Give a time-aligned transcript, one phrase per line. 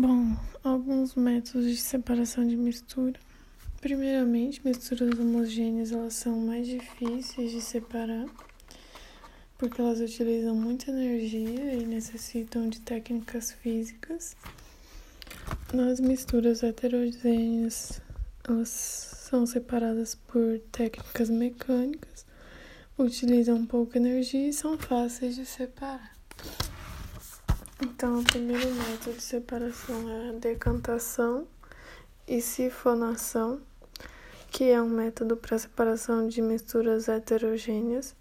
[0.00, 3.18] Bom, alguns métodos de separação de mistura.
[3.80, 8.26] Primeiramente, misturas homogêneas elas são mais difíceis de separar
[9.58, 14.36] porque elas utilizam muita energia e necessitam de técnicas físicas.
[15.74, 18.00] Nas misturas heterogêneas,
[18.48, 22.24] elas são separadas por técnicas mecânicas,
[22.96, 26.17] utilizam pouca energia e são fáceis de separar.
[27.80, 31.46] Então, o primeiro método de separação é a decantação
[32.26, 33.60] e sifonação,
[34.50, 38.16] que é um método para separação de misturas heterogêneas.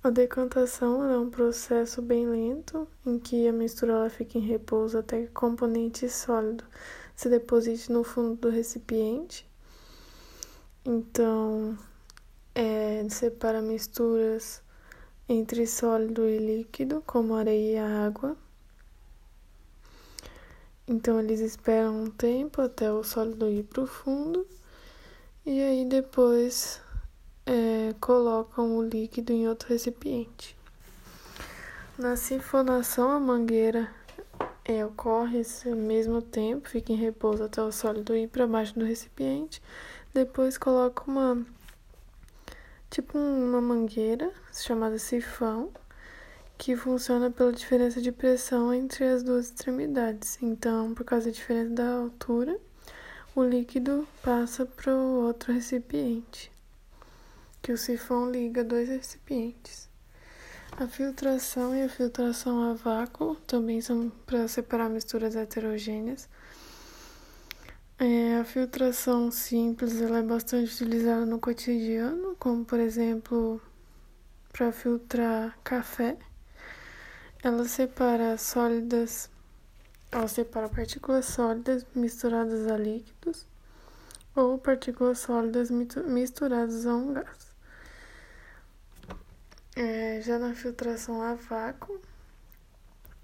[0.00, 4.96] A decantação é um processo bem lento, em que a mistura ela fica em repouso
[4.96, 6.62] até que o componente sólido
[7.16, 9.44] se deposite no fundo do recipiente.
[10.84, 11.76] Então,
[12.54, 14.62] é, separa misturas
[15.28, 18.36] entre sólido e líquido, como areia e água.
[20.88, 24.46] Então eles esperam um tempo até o sólido ir para o fundo
[25.44, 26.80] e aí depois
[27.44, 30.56] é, colocam o líquido em outro recipiente.
[31.98, 33.90] Na sifonação, a mangueira
[34.64, 38.84] é, ocorre ao mesmo tempo, fica em repouso até o sólido ir para baixo do
[38.84, 39.60] recipiente.
[40.14, 41.44] Depois coloca uma
[42.88, 45.70] tipo uma mangueira chamada sifão
[46.58, 50.36] que funciona pela diferença de pressão entre as duas extremidades.
[50.42, 52.58] Então, por causa da diferença da altura,
[53.34, 56.50] o líquido passa para o outro recipiente,
[57.62, 59.88] que o sifão liga dois recipientes.
[60.72, 66.28] A filtração e a filtração a vácuo também são para separar misturas heterogêneas.
[67.98, 73.60] É, a filtração simples ela é bastante utilizada no cotidiano, como por exemplo
[74.52, 76.16] para filtrar café.
[77.40, 79.30] Ela separa sólidas,
[80.10, 83.46] ela separa partículas sólidas misturadas a líquidos
[84.34, 87.56] ou partículas sólidas misturadas a um gás.
[89.76, 92.00] É, já na filtração a vácuo,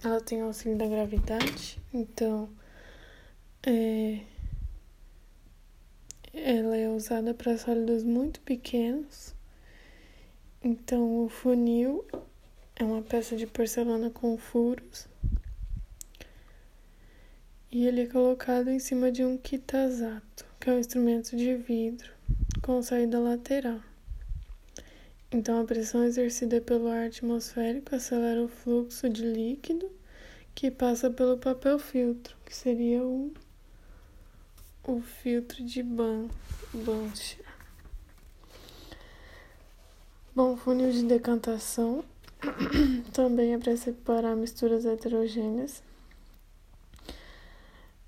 [0.05, 2.49] ela tem auxílio da gravidade, então
[3.67, 4.21] é,
[6.33, 9.35] ela é usada para sólidos muito pequenos.
[10.63, 12.07] Então o funil
[12.77, 15.07] é uma peça de porcelana com furos.
[17.71, 22.13] E ele é colocado em cima de um kitazato, que é um instrumento de vidro
[22.63, 23.81] com saída lateral.
[25.31, 29.91] Então, a pressão exercida pelo ar atmosférico acelera o fluxo de líquido
[30.55, 33.33] que passa pelo papel filtro, que seria o,
[34.87, 36.29] o filtro de ban.
[36.73, 37.11] Bom,
[40.57, 42.05] funil de decantação
[43.13, 45.83] também é para separar misturas heterogêneas.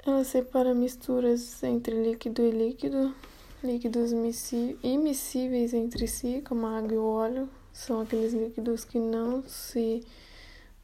[0.05, 3.15] Ela separa misturas entre líquido e líquido,
[3.63, 4.13] líquidos
[4.83, 10.05] imissíveis entre si, como a água e o óleo, são aqueles líquidos que não se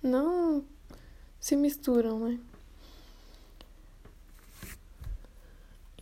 [0.03, 0.65] não
[1.39, 2.39] se misturam, né?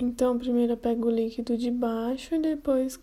[0.01, 2.99] Então, primeiro eu pego o líquido de baixo e depois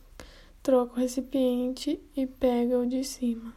[0.64, 3.54] troco o recipiente e pega o de cima.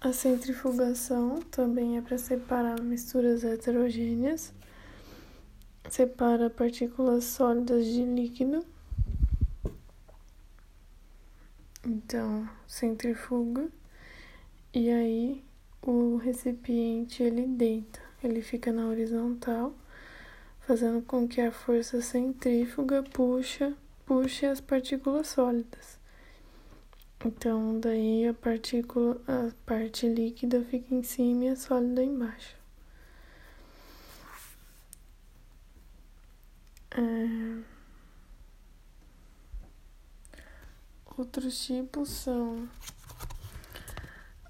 [0.00, 4.54] A centrifugação também é para separar misturas heterogêneas,
[5.90, 8.64] separa partículas sólidas de líquido.
[11.84, 13.68] Então, centrifuga
[14.72, 15.44] e aí
[15.82, 19.74] o recipiente ele deita, ele fica na horizontal,
[20.60, 23.74] fazendo com que a força centrífuga puxa,
[24.06, 25.97] puxe as partículas sólidas.
[27.24, 32.56] Então, daí a partícula, a parte líquida fica em cima e a sólida embaixo.
[36.92, 37.78] É...
[41.16, 42.68] Outros tipos são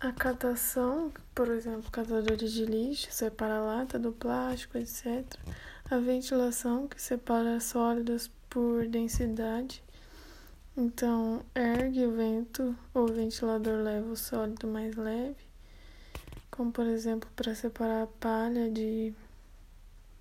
[0.00, 5.24] a catação, por exemplo, catadores de lixo, separa a lata do plástico, etc.
[5.90, 9.82] A ventilação, que separa sólidos por densidade.
[10.80, 15.34] Então, ergue o vento ou o ventilador leva o sólido mais leve,
[16.52, 19.12] como por exemplo para separar a palha de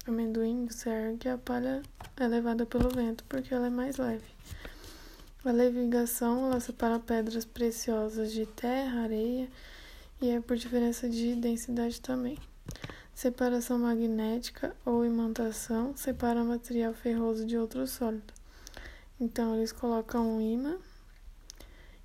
[0.07, 1.83] amendoim, você ergue a palha
[2.15, 4.25] é levada pelo vento porque ela é mais leve.
[5.45, 9.47] A levigação ela separa pedras preciosas de terra, areia
[10.19, 12.39] e é por diferença de densidade também.
[13.13, 18.36] Separação magnética ou imantação separa material ferroso de outro sólido.
[19.19, 20.77] Então, eles colocam um imã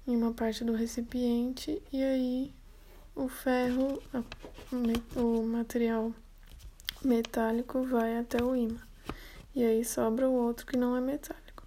[0.06, 2.54] em uma parte do recipiente e aí
[3.14, 4.02] o ferro,
[5.14, 6.12] o material
[7.04, 8.80] metálico vai até o ímã.
[9.54, 11.62] E aí sobra o outro que não é metálico.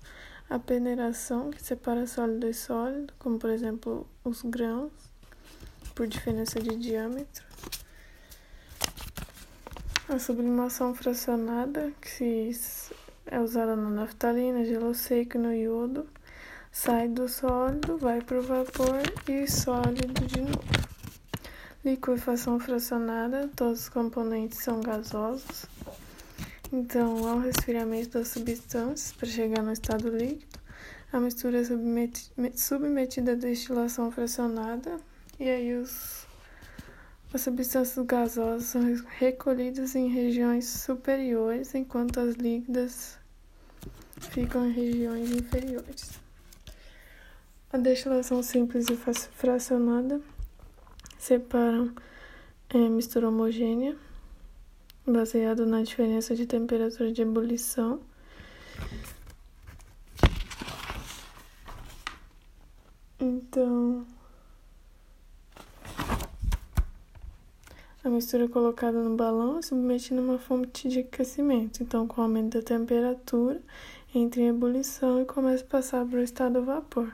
[0.50, 4.92] A peneiração, que separa sólido e sólido, como por exemplo os grãos,
[5.94, 7.46] por diferença de diâmetro.
[10.10, 12.50] A sublimação fracionada, que
[13.36, 16.08] é usada na naftalina, gelo seco e no iodo,
[16.72, 20.64] sai do sólido, vai para o vapor e sólido de novo.
[21.84, 25.66] Liquefação fracionada, todos os componentes são gasosos.
[26.72, 30.58] Então, ao resfriamento das substâncias para chegar no estado líquido,
[31.12, 34.98] a mistura é submetida à destilação fracionada
[35.38, 36.26] e aí os,
[37.34, 38.82] as substâncias gasosas são
[39.20, 43.25] recolhidas em regiões superiores, enquanto as líquidas
[44.18, 46.20] ficam em regiões inferiores.
[47.72, 50.22] A destilação simples e fracionada
[51.18, 51.94] separam
[52.70, 53.96] é, mistura homogênea,
[55.06, 58.00] baseado na diferença de temperatura de ebulição.
[63.20, 64.06] Então,
[68.04, 71.82] a mistura colocada no balão é submetida a uma fonte de aquecimento.
[71.82, 73.62] Então, com o aumento da temperatura,
[74.20, 77.14] entra em ebulição e começa a passar para o estado vapor.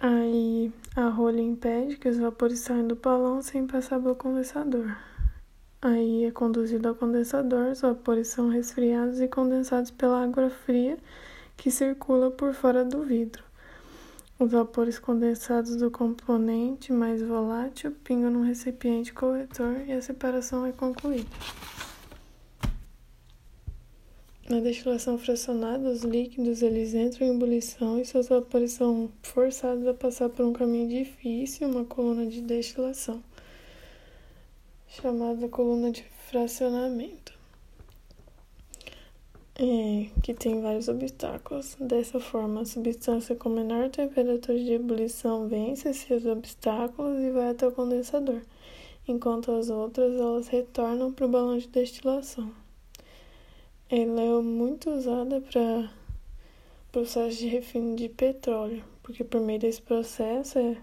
[0.00, 4.96] Aí a rolha impede que os vapores saiam do balão sem passar pelo condensador.
[5.80, 10.96] Aí é conduzido ao condensador, os vapores são resfriados e condensados pela água fria
[11.56, 13.42] que circula por fora do vidro.
[14.38, 20.72] Os vapores condensados do componente mais volátil pingam no recipiente corretor e a separação é
[20.72, 21.30] concluída.
[24.52, 29.94] Na destilação fracionada, os líquidos eles entram em ebulição e seus vapores são forçados a
[29.94, 33.24] passar por um caminho difícil, uma coluna de destilação,
[34.86, 37.32] chamada coluna de fracionamento,
[39.58, 41.74] é, que tem vários obstáculos.
[41.80, 47.66] Dessa forma, a substância com menor temperatura de ebulição vence esses obstáculos e vai até
[47.66, 48.42] o condensador,
[49.08, 52.61] enquanto as outras elas retornam para o balão de destilação.
[53.94, 55.90] Ela é muito usada para
[56.90, 60.78] processo de refino de petróleo, porque por meio desse processo é,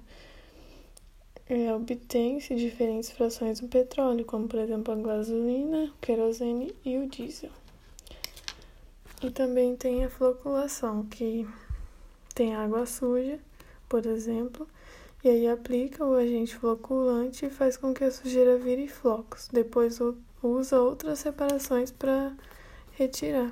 [1.49, 7.09] é, obtém-se diferentes frações do petróleo, como por exemplo a gasolina, o querosene e o
[7.09, 7.49] diesel.
[9.23, 11.47] E também tem a floculação, que
[12.35, 13.39] tem água suja,
[13.89, 14.67] por exemplo,
[15.23, 19.49] e aí aplica o agente floculante e faz com que a sujeira vire flocos.
[19.51, 19.97] Depois
[20.43, 22.37] usa outras separações para
[22.99, 23.49] retirar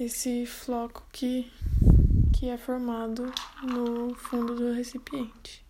[0.00, 1.52] esse floco que,
[2.32, 3.30] que é formado
[3.62, 5.62] no fundo do recipiente.